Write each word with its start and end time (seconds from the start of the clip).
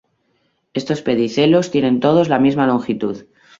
Estos 0.73 1.03
pedicelos 1.03 1.69
tienen 1.69 1.99
todos 1.99 2.27
la 2.27 2.39
misma 2.39 2.65
longitud. 2.65 3.19